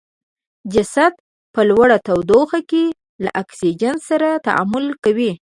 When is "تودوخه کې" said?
2.07-2.83